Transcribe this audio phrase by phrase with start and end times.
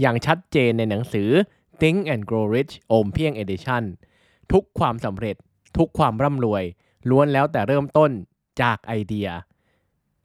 [0.00, 1.28] อย่างชัดเจนในหนังสือ
[1.80, 3.82] Think and Grow Rich โอมเพียง Edition
[4.52, 5.36] ทุกความสำเร็จ
[5.76, 6.64] ทุกความร่ำรวย
[7.10, 8.10] ล้วนแล้วแต่เริ่มต้น
[8.62, 9.28] จากไอเดีย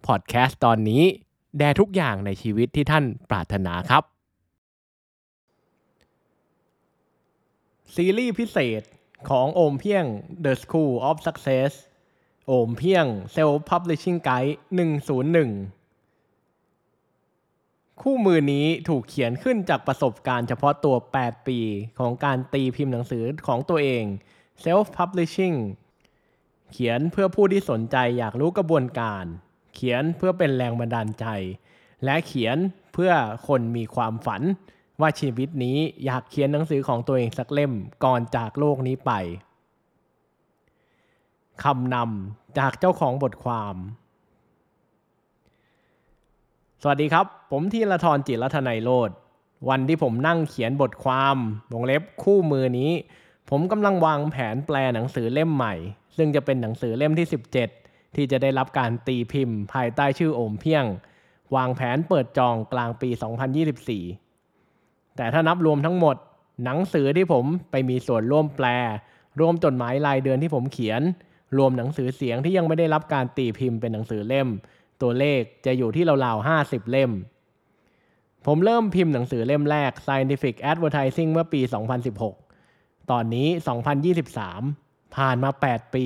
[0.05, 1.03] พอดแคสต์ตอนนี้
[1.57, 4.03] แด่ทุกอย่างในชีวิตที่ท่านปรารถนาครับ
[7.93, 8.81] ซีรีส์พิเศษ
[9.29, 10.05] ของโอมเพียง
[10.45, 11.71] The School of Success
[12.47, 14.55] โอมเพียง Self Publishing Guide
[15.21, 15.82] 101
[18.01, 21.59] คู่มือนี้ถูกเขียนขึ้นจากประสบการณ์เฉพาะตัว 8 ปี
[21.99, 24.03] ของการตีพิมพ์หนังสือของตัวเอง
[24.63, 25.57] Self Publishing
[26.71, 29.25] เขียนเพื่อผู้ที่สนใจอยากรู้กระบวนการ
[29.73, 31.25] เขียนเพื่อเป็นแรงบันดาลใจ
[32.03, 32.57] และเขียน
[32.93, 33.11] เพื่อ
[33.47, 34.41] คนมีความฝัน
[35.01, 39.11] ว่าชีวิตนี้อยากเขียนหนังสือของตัวเองสักเล่มก่อนจากโลกนี้ไป
[41.63, 43.75] คำนำจากเจ้าของบทความ
[46.85, 49.11] สวัสดีครับ ผมทีละทรจิรทนัยโรด
[49.69, 51.37] วันที่ผมนั่งเขียนบทความ
[51.73, 52.91] วงเล็บคู่มือนี้
[53.49, 55.73] ผมกำลังวางแผนแปลหนังสือเล่มใหม่
[56.17, 57.27] ซึ่งจะเป็นหนังสือเล่มที่
[57.69, 60.85] 17 ที่จะได้รับการตีพิมพ์ ภายใต้ชื่อโอมเพียง
[61.55, 63.09] วางแผนเปิดจองกลางปี
[64.33, 66.15] 2024 แต่ถ้านับรวมทั้งหมด
[66.63, 68.67] หนังสือที่ผมไปมีส่วนร่วมแปล
[69.39, 71.01] รวมจดหมายรายเดือนที่ผมเขียน
[71.57, 74.49] รวมหนังสือเสียงที่ยังไม่ได้รับการตีพิมพ์เป็นหนังสือเล่ม
[75.03, 77.11] ตัวเลขจะอยู่ที่ราวๆ50 เล่ม
[78.45, 81.61] ผมเริ่มพิมพ์หนังสือเล่มแรก Scientific Advertising เมื่อปี
[82.35, 83.47] 2016 ตอนนี้
[84.51, 86.05] 2023 ผ่านมา 8 ปี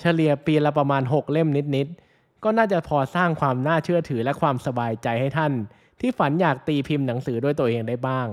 [0.00, 5.52] เฉลี่ยปีละประมาณ 6 เล่มนิดๆ ก็น่าจะพอสร้างความน่าเชื่อถือและความสบายใจให้ท่าน
[6.00, 8.28] ที่ฝันอยากตีพิมพ์หนังสือด้วยตัวเองได้บ้าง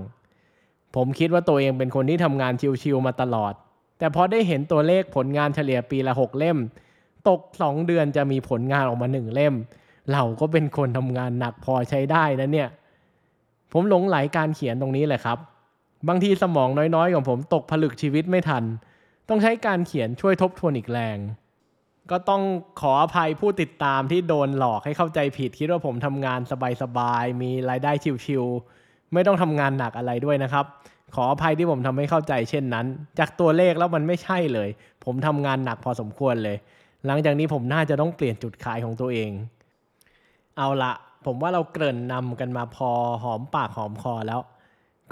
[0.96, 3.54] ผมคิดว่าตัวเองเป็นคนที่ทำงานชิวๆมาตลอด
[4.00, 6.58] แต่พอได้เห็นตัวเลขผลงานเฉลี่ยปีละ 6 เล่ม
[7.30, 9.56] ตก 2 เดือนจะมีผลงานออกมา 1 เล่ม
[10.14, 12.70] เราก็เป็นคนทำงานหนักพอใช้ได้นะเนี่ย
[13.72, 15.38] ผมหลงไหลการเขียนตรงนี้แหละครับ
[16.08, 18.64] บางทีสมองน้อยๆ ของผมตกผลึกชีวิตไม่ทัน
[19.30, 21.18] ต้องใช้การเขียนช่วยทบทวนอีกแรง
[22.12, 22.42] ก็ต้อง
[22.82, 26.40] ขออภัยผู้ติดตามที่โดนหลอกให้เข้าใจผิด คิดว่าผมทำงาน
[26.82, 27.92] สบายๆ มีรายได้
[28.26, 30.66] ชิวๆ ไม่ต้องทำงานหนักอะไรด้วยนะครับ
[31.16, 32.86] ขออภัยที่ผมทำให้เข้าใจเช่นนั้น
[33.20, 34.70] จากตัวเลขแล้วมันไม่ใช่เลย
[35.06, 36.58] ผมทำงานหนักพอสมควรเลย
[37.06, 39.32] หลังจากนี้ผมน่าจะต้องเปลี่ยนจุดขายของตัวเอง
[40.58, 40.94] เอาละ
[41.26, 42.92] ผมว่าเราเกริ่นนำกันมาพอ
[43.24, 44.42] หอมปากหอมคอแล้ว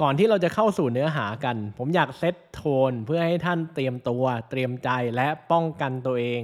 [0.01, 6.41] ก่อนที่เราจะเข้าสู่เนื้อหากัน ผมอยากเซตโทนเพื่อให้ท่านเตรียมตัว เตรียมใจและป้องกันตัวเอง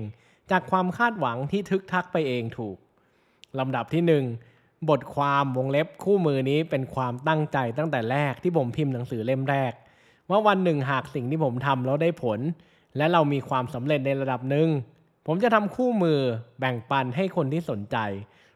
[0.52, 2.78] จากความคาดหวังที่ทึกทักไปเองถูก
[3.60, 4.24] ลำดับที่หนึ่ง
[4.90, 9.74] บทความวงเล็บคู่มือนี้เป็นความตั้งใจตั้งแต่แรกที่ผมพิมพ์หนังสือเล่มแรก
[10.30, 12.40] ว่าวันหนึ่งหากสิ่งที่ผมทำแล้วได้ผล
[12.98, 14.68] และเรามีความสำเร็จในระดับหนึ่ง
[15.28, 16.20] ผมจะทำคู่มือ
[16.60, 17.98] แบ่งปันให้คนที่สนใจ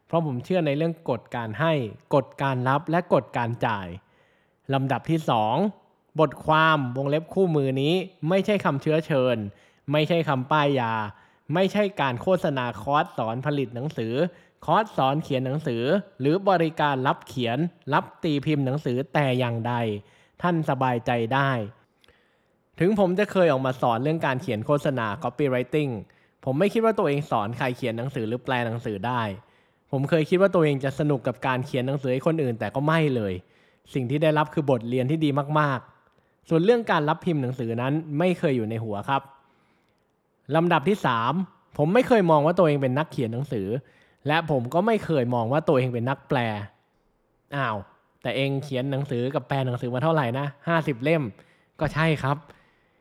[0.08, 1.74] เพราะผมเชื่อในเรื่องกฎการให้
[2.16, 3.88] กฎการรับและกฎการจ่าย
[4.74, 5.19] ลำดับที่
[5.69, 7.94] 2 บทความวงเล็บคู่มือนี้
[8.30, 9.38] ไม่ใช่คำเชื้อเชิญ
[9.91, 10.94] ไม่ใช่คำป้ายยา
[11.53, 14.14] ไม่ใช่การโฆษณาคอร์สสอนผลิตหนังสือ
[14.66, 15.84] คอร์สสอนเขียนหนังสือ
[16.20, 17.58] หรือบริการรับเขียน
[17.94, 19.73] รับตีพิมพ์หนังสือแต่อย่างใด
[20.41, 21.52] ท่านสบายใจได้
[22.79, 25.91] ถึงผมจะเคยออกมาสอนเรื่องการเขียนโฆษณา copywriting
[26.46, 29.22] ผมไม่คิดว่าตัวเองสอนใครเขียนหนังสือหรือแปลหนังสือได้
[29.95, 33.34] ผมเคยคิดว่าตัวเองจะสนุกกับการเขียนหนังสือให้คนอื่น แต่ก็ไม่เลย
[33.93, 35.29] สิ่งที่ได้รับคือบทเรียนที่ดี
[35.59, 35.79] มาก
[36.13, 39.22] ๆ ส่วนเรื่องการรับพิมพ์หนังสือนั้นไม่เคยอยู่ในหัวครับ
[40.55, 40.97] ลำดับที่
[41.37, 43.67] 3 ผมไม่เคยมองว่าตัวเองเป็นนักเขียนหนังสือ
[44.28, 46.40] และผมก็ไม่เคยมองว่าตัวเองเป็นนักแปล
[47.55, 47.78] อ้าว
[48.22, 50.45] แต่เองเขียนหนังสือกับแปลหนังสือมาเท่าไหร่นะ
[50.75, 51.23] 50 เล่ม
[51.79, 52.37] ก็ใช่ครับ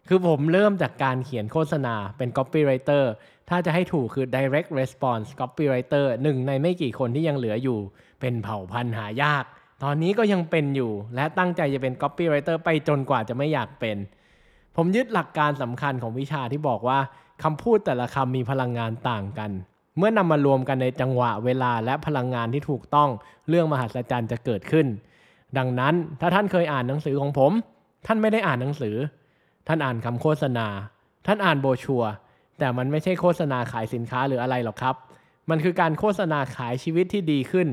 [0.08, 3.04] คือผมเริ่มจากการเขียนโฆษณาเป็น copywriter
[3.48, 7.78] ถ้าจะให้ถูกคือ direct response copywriter หนึ่งในไม่กี่คนที่ยังเหลืออยู่
[8.20, 9.44] เป็นเผ่าพันธุ์หายาก
[9.82, 13.96] ตอนนี้ก็ยังเป็นอยู่ และตั้งใจจะเป็น copywriter ไปจนกว่าจะไม่อยากเป็น
[14.76, 16.98] ผมยึดหลักการสำคัญของวิชาที่บอกว่า
[17.42, 19.50] คำพูดแต่ละคำมีพลังงานต่างกัน
[19.98, 23.10] เมื่อนำมารวมกันในจังหวะเวลาและพลังงานที่ถูกต้อง
[23.48, 24.86] เรื่องมหัศจรรย์จะเกิดขึ้น
[25.58, 27.52] ดังนั้นถ้าท่านเคยอ่านหนังสือของผม
[28.06, 28.96] ท่านไม่ได้อ่านหนังสือ
[29.66, 30.66] ท่านอ่านคำโฆษณา
[31.26, 32.02] ท่านอ่านโบชัว
[32.58, 34.96] แต่มันไม่ใช่โฆษณาขายสินค้าหรืออะไรหรอกครับ
[35.50, 37.68] มันคือการโฆษณาขายชีวิตที่ดีขึ้น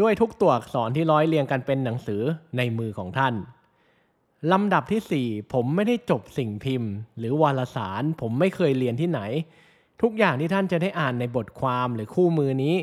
[0.00, 2.22] ด้วยทุกตัวอักษรที่ร้อยเรียงกันเป็นหนังสือ
[2.56, 3.34] ในมือของท่าน
[4.52, 9.20] ลำดับที่ 4 ผมไม่ได้จบสิ่งพิมพ์ หรือวารสาร ผมไม่เคยเรียนที่ไหน
[10.02, 12.74] ทุกอย่างที่ท่านจะได้อ่านในบทความหรือคู่มือนี้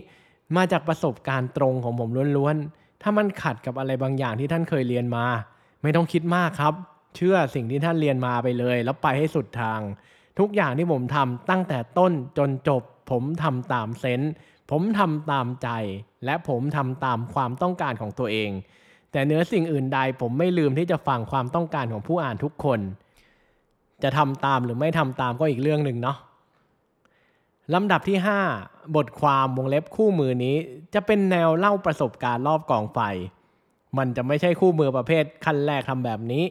[0.55, 5.25] มาจากประสบการณ์ตรงของผมล้วนๆ ถ้ามันขัดกับอะไรบางอย่างที่ท่านเคยเรียนมา
[5.81, 6.73] ไม่ต้องคิดมากครับ
[7.17, 9.81] เชื่อสิ่งที่ท่านเรียนมาไปเลย แล้วไปให้สุดทาง
[10.39, 14.31] ทุกอย่างที่ผมทำตั้งแต่ต้นจนจบ ผมทำตามเซนส์
[14.71, 15.69] ผมทำตามใจ
[16.25, 18.51] และผมทำตามความต้องการของตัวเอง
[19.11, 22.79] แต่เนื้อสิ่งอื่นใดผมไม่ลืมที่จะฟังความต้องการของผู้อ่านทุกคน
[24.03, 26.17] จะทำตามหรือไม่ทำตามก็อีกเรื่องหนึ่งเนาะ
[27.73, 28.17] ลำดับที่
[28.55, 30.55] 5 บทความวงเล็บคู่มือนี้
[30.93, 32.99] จะเป็นแนวเล่าประสบการณ์รอบกองไฟ
[33.97, 36.43] มันจะไม่ใช่คู่มือประเภทขั้นแรกทำแบบนี้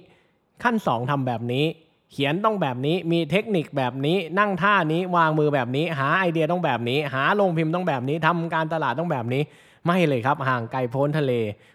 [0.63, 1.65] ขั้น 2ทำแบบนี้
[2.13, 9.43] เขียนต้องแบบนี้มีเทคนิคแบบนี้นั่งท่านี้วางมือแบบนี้ หาไอเดียต้องแบบนี้ หาลงพิมพ์ต้องแบบนี้ทำการตลาดต้องแบบนี้
[9.87, 11.33] ไม่เลยครับห่างไกลโพ้นทะเล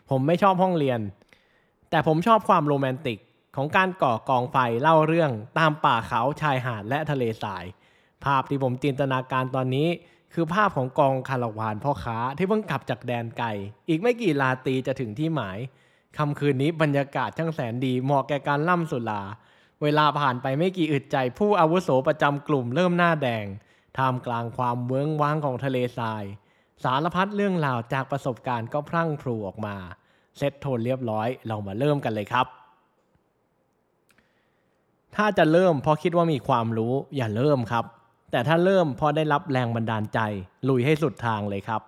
[0.10, 1.00] ผมไม่ชอบห้องเรียน
[1.90, 3.18] แต่ผมชอบความโรแมนติก
[3.56, 7.66] ของการก่อกองไฟเล่าเรื่องตามป่าเขาชายหาดและทะเลทราย
[8.24, 9.88] ภาพที่ผมจินตนาการตอนนี้
[10.34, 13.48] คือภาพของกองคาราวานพ่อค้าที่เพิ่งกลับจากแดนไกล
[13.90, 15.58] อีกไม่กี่ลาตีจะถึงที่หมาย
[16.18, 19.22] ค่ำคืนนี้บรรยากาศช่างแสนดีเหมาะแก่การล่ำสุรา
[19.82, 23.46] เวลาผ่านไปไม่กี่อึดใจ ผู้อาวุโสประจำกลุ่มเริ่มหน้าแดง
[23.98, 26.24] ท่ามกลางความเวิ้งว้างของทะเลทราย
[26.84, 29.76] สารพัดเรื่องราวจากประสบการณ์ก็พรั่งพรูออกมา
[30.38, 32.48] เซตโทนเรียบร้อย เรามาเริ่มกันเลยครับ
[35.16, 37.86] ถ้าจะเริ่มเพราะคิดว่ามีความรู้อย่าเริ่มครับ
[38.32, 40.20] แต่ถ้าเริ่มเพราะได้รับแรงบันดาลใจ
[40.70, 41.82] ลุยให้สุดทางเลยครับ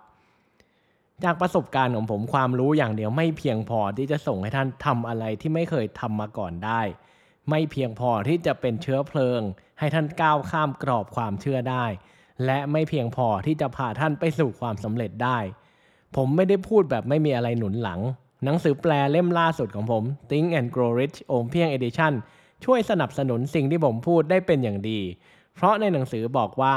[1.24, 6.82] จากประสบการณ์ของผมความรู้อย่างเดียวไม่เพียงพอที่จะส่งให้ท่านทำอะไรที่ไม่เคยทำมาก่อนได้
[7.50, 9.40] ไม่เพียงพอที่จะเป็นเชื้อเพลิง
[9.78, 11.84] ให้ท่านก้าวข้ามกรอบความเชื่อได้
[12.44, 15.38] และไม่เพียงพอที่จะพาท่านไปสู่ความสำเร็จได้
[16.16, 18.00] ผมไม่ได้พูดแบบไม่มีอะไรหนุนหลัง
[18.44, 22.12] หนังสือแปลเล่มล่าสุดของผม Think and Grow Rich โอมเพียง Edition
[22.64, 25.00] ช่วยสนับสนุนสิ่งที่ผมพูดได้เป็นอย่างดี
[25.54, 26.76] เพราะในหนังสือบอกว่า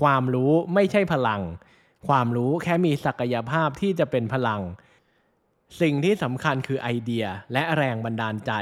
[0.00, 1.42] ความรู้ไม่ใช่พลัง
[2.06, 4.62] ความรู้แค่มีศักยภาพที่จะเป็นพลัง
[5.80, 8.52] สิ่งที่สำคัญคือไอเดียและแรงบันดาลใจ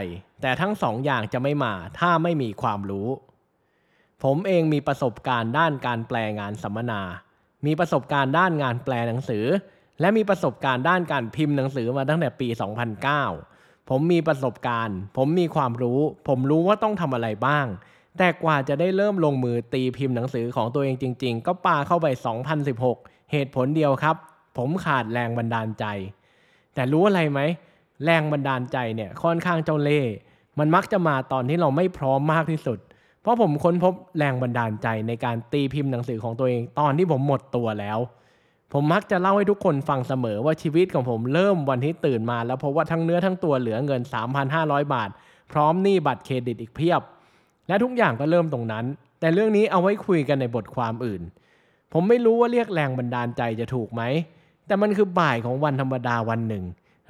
[0.42, 3.08] แต่ทั้งสองอย่างจะไม่มาถ้าไม่มีความรู้
[4.22, 7.02] ผมเองมีประสบการณ์ด้านการแปลงานสัมมนา
[7.66, 9.44] มีประสบการณ์ด้านงานแปลหนังสือ
[10.00, 12.48] และมีประสบการณ์ด้านการพิมพ์หนังสือมาตั้งแต่ปี
[13.14, 17.66] 2009 ผมมีประสบการณ์ ผมมีความรู้ ผมรู้ว่าต้องทำอะไรบ้าง
[18.18, 22.06] แต่กว่าจะได้เริ่มลงมือตีพิมพ์หนังสือของตัวเองจริง ๆ ก็ปาเข้าไป
[22.66, 24.16] 2016 เหตุผลเดียวครับ
[24.56, 25.84] ผมขาดแรงบันดาลใจ
[26.74, 27.40] แต่รู้อะไรไหม
[28.04, 30.12] แรงบันดาลใจเนี่ยค่อนข้างเจ้าเล่ห์
[30.58, 32.78] มันมักจะมาตอนที่เราไม่พร้อมมากที่สุด
[33.20, 37.98] เพราะผมค้นพบแรงบันดาลใจในการตีพิมพ์หนังสือของตัวเองตอนที่ผมหมดตัวแล้ว
[38.72, 44.00] ผมมักจะเล่าให้ทุกคนฟังเสมอว่าชีวิตของผมเริ่มวันที่ตื่นมา แล้วพบว่าทั้งเนื้อทั้งตัวเหลือเงิน
[44.46, 45.10] 3,500 บาท
[45.52, 47.02] พร้อมหนี้บัตรเครดิตอีกเพียบ
[47.68, 48.84] และทุกอย่างก็เริ่มตรงนั้น
[49.20, 51.22] แต่เรื่องนี้เอาไว้คุยกันในบทความอื่น
[51.98, 54.02] ผมไม่รู้ว่าเรียกแรงบันดาลใจจะถูกไหม
[54.66, 56.64] แต่มันคือบ่ายของวันธรรมดาวันหนึ่ง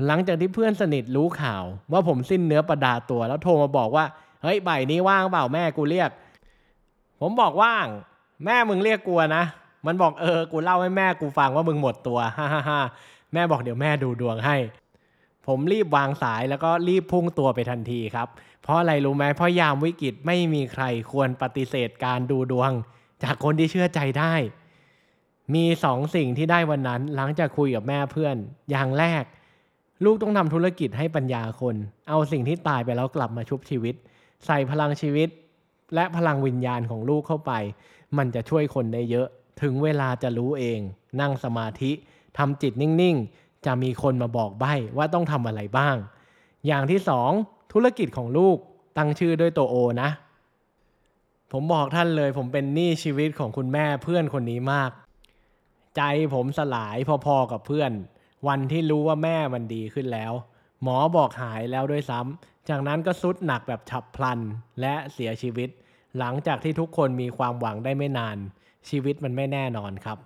[0.07, 4.05] หลังจากที่เพื่อนสนิทรู้ข่าว ว่าผมสิ้นเนื้อประดาตัวแล้วโทรมาบอกว่า
[4.43, 6.11] เฮ้ยบ่ายนี้ว่างเปล่าแม่กูเรียก
[7.21, 7.87] ผมบอกว่าง
[8.45, 9.45] แม่มึงเรียกกูนะ
[9.87, 12.81] มันบอกเออ กูเล่าให้แม่กูฟังว่ามึงหมดตัวฮ่าฮ่าฮ่า
[13.33, 14.57] แม่บอกเดี๋ยวแม่ดูดวงให้
[15.47, 18.29] ผมรีบวางสายแล้วก็รีบพุ่งตัวไปทันทีครับ
[18.63, 22.73] เพราะอะไรรู้ไหมเพราะยามวิกฤตไม่มีใครควรปฏิเสธการดูดวง
[23.23, 24.35] จากคนที่เชื่อใจได้
[25.55, 28.37] มีสองสิ่งที่ได้วันนั้น หลังจากคุยกับแม่เพื่อน
[28.71, 29.25] อย่างแรก
[30.05, 31.77] ลูกต้องทำธุรกิจให้ปัญญาคน
[32.09, 33.95] เอาสิ่งที่ตายไปแล้วกลับมาชุบชีวิต
[34.47, 35.29] ใส่พลังชีวิต
[35.95, 37.53] และพลังวิญญาณของลูกเข้าไป
[38.17, 39.27] มันจะช่วยคนได้เยอะ
[39.63, 40.81] ถึงเวลาจะรู้เอง
[41.21, 41.91] นั่งสมาธิ
[42.39, 45.97] ทำจิตนิ่งๆ จะมีคนมาบอกใบ้ว่าต้องทำอะไรบ้าง
[46.67, 47.31] อย่างที่สอง
[47.73, 48.57] ธุรกิจของลูก
[48.99, 50.11] ตั้งชื่อด้วยตัวโอนะ
[51.53, 54.91] ผมบอกท่านเลย ผมเป็นหนี้ชีวิตของคุณแม่เพื่อนคนนี้มาก
[55.97, 56.03] ใจ
[56.35, 57.93] ผมสลายพอๆกับเพื่อน
[58.49, 60.33] วันที่รู้ว่าแม่มันดีขึ้นแล้ว
[60.83, 64.41] หมอบอกหายแล้วด้วยซ้ำจากนั้นก็สุดหนักแบบฉับพลัน
[64.81, 65.69] และเสียชีวิต
[66.19, 68.37] หลังจากที่ทุกคนมีความหวังได้ไม่นาน
[68.89, 70.19] ชีวิตมันไม่แน่นอนครับ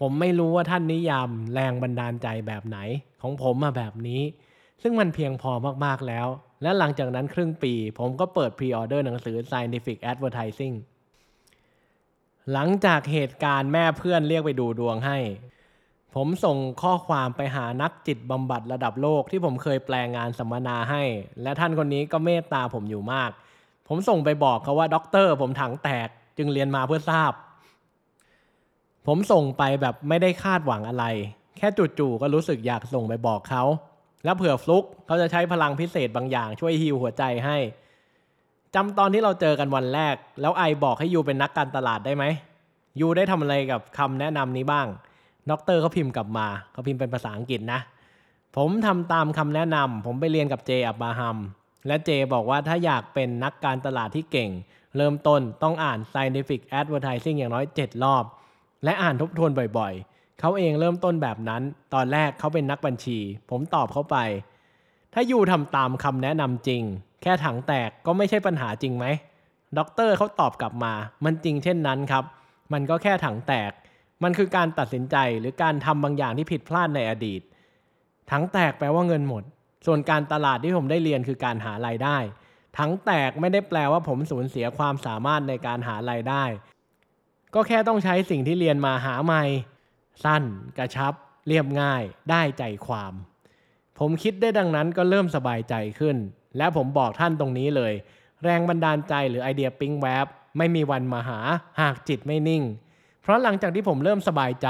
[0.00, 2.78] ผมไม่รู้ว่าท่านนิยามแรงบันดาลใจแบบไหน
[3.22, 4.22] ของผมมาแบบนี้
[4.82, 5.50] ซึ่งมันเพียงพอ
[5.84, 6.26] มากๆแล้ว
[6.62, 10.74] และหลังจากนั้นครึ่งปี ผมก็เปิดพรีออเดอร์หนังสือ Scientific Advertising
[12.52, 15.18] หลังจากเหตุการณ์แม่เพื่อนเรียกไปดูดวงให้
[16.14, 21.02] ผมส่งข้อความไปหานักจิตบำบัดระดับโลกที่ผมเคยแปลงานสัมมนาให้
[21.42, 23.30] และท่านคนนี้ก็เมตตาผมอยู่มาก
[23.88, 26.08] ผมส่งไปบอกเขาว่าด็อกเตอร์ผมถังแตก
[26.38, 27.32] จึงเรียนมาเพื่อทราบ
[29.06, 31.04] ผมส่งไปแบบไม่ได้คาดหวังอะไร
[31.56, 33.62] แค่จู่ๆก็รู้สึกอยากส่งไปบอกเขา
[34.24, 37.58] แล้วเผื่อฟลุกเขาจะใช้พลังพิเศษบางอย่างช่วยฮิวหัวใจให้
[38.74, 42.24] จำตอนที่เราเจอกันวันแรก แล้ว I บอกให้ you เป็นนักการตลาดได้ไหม
[43.00, 44.86] you ได้ทำอะไรกับคำแนะนำนี้บ้าง
[45.50, 47.80] ด็อกเตอร์เขาพิมพ์กลับมาเขาพิมพ์เป็นภาษาอังกฤษนะ
[48.56, 51.38] ผมทำตามคำแนะนำผมไปเรียนกับ Jay Abraham
[51.86, 54.50] และ Jay บอกว่าถ้าอยากเป็นนักการตลาดที่เก่ง
[54.96, 58.24] เริ่มต้นต้องอ่าน scientific advertising อย่างน้อย 7 รอบ
[58.84, 61.62] และอ่านทบทวนบ่อยๆ เขาเองเริ่มต้นแบบนั้น
[61.94, 63.18] ตอนแรกเขาเป็นนักบัญชี
[63.50, 64.16] ผมตอบเขาไป
[65.14, 66.82] ถ้ายูทำตามคำแนะนำจริง
[67.22, 69.06] แค่ถังแตกก็ไม่ใช่ปัญหาจริงไหม
[69.78, 70.94] ด็อกเตอร์เขาตอบกลับมา
[71.24, 72.24] มันจริงเช่นนั้นครับ
[72.72, 73.72] มันก็แค่ถังแตก
[74.22, 77.40] มันคือการตัดสินใจหรือการทำบางอย่างที่ผิดพลาดในอดีต
[78.30, 79.42] ถังแตกแปลว่าเงินหมด
[79.86, 82.16] ส่วนการตลาดที่ผมได้เรียนคือการหารายได้
[82.78, 86.44] ถังแตกไม่ได้แปลว่าผมสูญเสียความสามารถในการหารายได้
[87.54, 89.42] ก็แค่ต้องใช้สิ่งที่เรียนมาหาใหม่
[90.24, 90.42] สั้น
[90.78, 91.12] กระชับ
[91.48, 93.12] เรียบง่าย ได้ใจความ
[93.98, 96.16] ผมคิดได้ดังนั้นก็เริ่มสบายใจขึ้น
[96.56, 97.92] และผมบอกท่านตรงนี้เลย
[98.44, 100.26] แรงบันดาลใจหรือไอเดียปิ๊งแวบ
[100.58, 101.40] ไม่มีวันมาหา
[101.80, 102.62] หากจิตไม่นิ่ง
[103.22, 104.68] เพราะหลังจากที่ผมเริ่มสบายใจ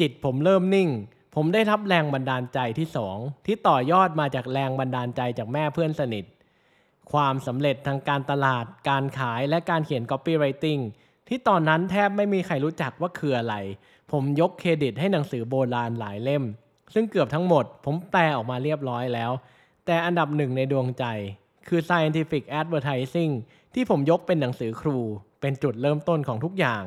[0.00, 0.88] จิตผมเริ่มนิ่ง
[1.34, 6.24] ผมได้รับแรงบันดาลใจที่สองที่ต่อยอดมาจากแรงบันดาลใจจากแม่เพื่อนสนิท
[7.12, 10.80] ความสำเร็จทางการตลาด การขายและการเขียน copywriting
[11.28, 13.54] ที่ตอนนั้นแทบไม่มีใครรู้จักว่าคืออะไร
[14.12, 16.44] ผมยกเครดิตให้หนังสือโบราณหลายเล่ม
[16.94, 19.30] ซึ่งเกือบทั้งหมดผมแปลออกมาเรียบร้อยแล้ว
[19.86, 21.04] แต่อันดับหนึ่งในดวงใจ
[21.68, 23.32] คือ scientific advertising
[23.74, 24.98] ที่ผมยกเป็นหนังสือครู
[25.40, 26.84] เป็นจุดเริ่มต้นของทุกอย่าง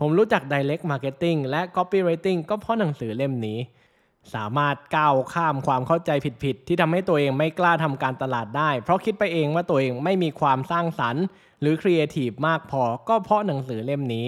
[0.00, 3.58] ผมรู้จัก direct marketing และ copywriting ก็เพราะหนังสือเล่มนี้
[4.34, 6.10] สามารถก้าวข้ามความเข้าใจ
[6.44, 11.24] ผิดๆ ที่ทำให้ตัวเองไม่กล้าทำการตลาดได้ เพราะคิดไปเองว่าตัวเองไม่มีความสร้างสรรค์
[11.60, 14.26] หรือครีเอทีฟมากพอก็เพราะหนังสือเล่มนี้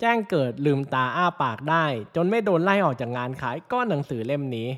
[0.00, 1.84] แจ้งเกิดลืมตาอ้าปากได้
[2.16, 4.68] จนไม่โดนไล่ออกจากงานขายก็หนังสือเล่มนี้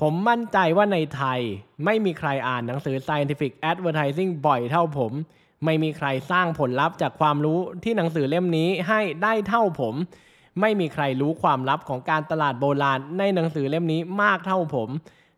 [0.00, 1.40] ผมมั่นใจว่าในไทย
[1.84, 5.12] ไม่มีใครอ่านหนังสือ scientific advertising บ่อยเท่าผม
[5.64, 9.94] ไม่มีใครสร้างผลลัพธ์จากความรู้ที่หนังสือเล่มนี้ให้ได้เท่าผม
[10.60, 14.88] ไม่มีใครรู้ความลับของการตลาดโบราณในหนังสือเล่มนี้มากเท่าผม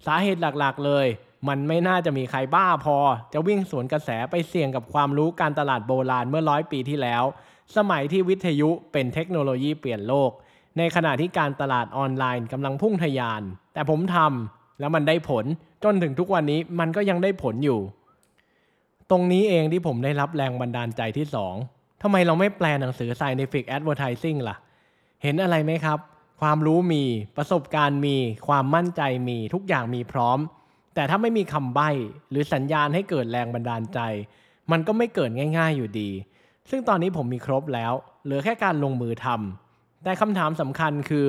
[0.07, 1.07] สาเหตุหลักๆเลย
[1.49, 2.97] มันไม่น่าจะมีใครบ้าพอ
[3.33, 7.25] จะวิ่งสวนกระแสไปเสี่ยงกับความรู้การตลาดโบราณเมื่อร้อยปีที่แล้ว
[7.76, 10.31] สมัยที่วิทยุเป็นเทคโนโลยีเปลี่ยนโลก
[10.78, 13.42] ในขณะที่การตลาดออนไลน์กำลังพุ่งทะยาน
[13.75, 15.45] แต่ผมทำแล้วมันได้ผล
[15.85, 17.81] จนถึงทุกวันนี้มันก็ยังได้ผลอยู่
[19.11, 21.54] ตรงนี้เองที่ผมได้รับแรงบันดาลใจที่สอง
[22.02, 24.57] ทำไมเราไม่แปลหนังสือ scientific advertising ล่ะ
[25.23, 25.99] เห็นอะไรไหมครับ
[26.40, 27.04] ความรู้มี
[27.37, 28.16] ประสบการณ์มี
[28.49, 30.38] ความมั่นใจมีทุกอย่างมีพร้อม
[30.95, 31.90] แต่ถ้าไม่มีคำใบ้
[32.31, 34.00] หรือสัญญาณให้เกิดแรงบันดาลใจ
[34.71, 36.11] มันก็ไม่เกิดง่าย ๆอยู่ดี
[36.71, 37.92] ซึ่งตอนนี้ผมมีครบแล้ว
[38.25, 41.26] เหลือแค่การลงมือทำแต่คำถามสำคัญคือ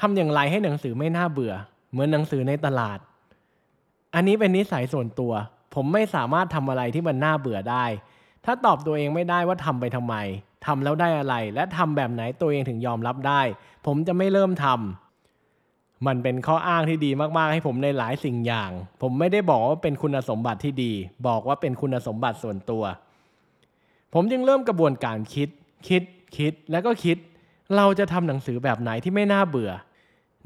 [0.00, 1.54] ทำอย่างไรให้หนังสือไม่น่าเบื่อ
[1.90, 2.98] เหมือนหนังสือในตลาด
[4.14, 5.32] อันนี้เป็นนิสัยส่วนตัว
[5.74, 7.84] ผมไม่สามารถทำอะไรที่มันน่าเบื่อได้
[8.44, 10.14] ถ้าตอบตัวเองไม่ได้ว่าทำไปทำไม
[10.66, 13.40] ทำแล้วได้อะไร และทำแบบไหนตัวเองถึงยอมรับได้
[13.86, 18.70] ผมจะไม่เริ่มทำมันเป็นข้ออ้างที่ดีมากๆ ให้ผมในหลายสิ่งอย่าง
[19.02, 20.92] ผมไม่ได้บอกว่าเป็นคุณสมบัติที่ดี
[21.26, 22.84] บอกว่าเป็นคุณสมบัติส่วนตัว
[24.14, 25.48] ผมจึงเริ่มกระบวนการคิด
[25.88, 26.02] คิด
[26.36, 27.16] คิด แล้วก็คิด
[27.76, 29.72] เราจะทำหนังสือแบบไหนที่ไม่น่าเบื่อ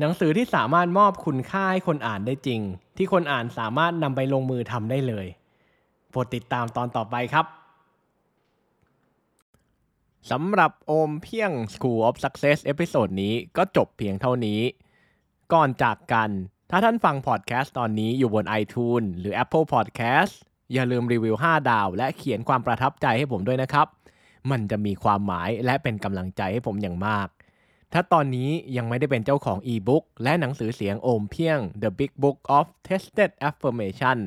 [0.00, 2.60] หนังสือที่สามารถมอบคุณค่าให้คนอ่านได้จริง
[2.96, 5.26] ที่คนอ่านสามารถนำไปลงมือทำได้เลย
[6.10, 7.46] โปรดติดตามตอนต่อไปครับ
[10.30, 14.60] สำหรับโอมเพียง School of Success episode นี้ก็จบเพียงเท่านี้
[15.52, 16.30] ก่อนจากกัน
[16.70, 20.34] ถ้าท่านฟังพอดแคสต์ตอนนี้อยู่บน iTunes หรือ Apple Podcast
[20.72, 23.86] อย่าลืมรีวิว 5 ดาว และเขียนความประทับใจให้ผมด้วยนะครับ
[24.50, 27.28] มันจะมีความหมายและเป็นกำลังใจให้ผมอย่างมาก
[27.92, 34.18] ถ้าตอนนี้ยังไม่ได้เป็นเจ้าของอีบุ๊กและหนังสือเสียงโอมเพียง The Big Book of Tested Affirmation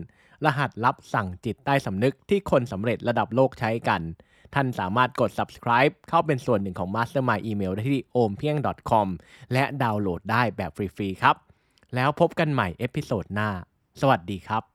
[0.46, 4.02] รหัสลับสั่งจิตใต้สำนึกที่คนสำเร็จระดับโลกใช้กัน
[4.54, 9.08] ท่านสามารถกด subscribe เข้าเป็นส่วนหนึ่งของ Mastermind Email ได้ที่ ompieng.com
[9.54, 11.36] และดาวน์โหลดได้แบบฟรีๆครับ
[11.96, 13.50] แล้วพบกันใหม่ episode หน้า
[14.02, 14.71] สวัสดีครับ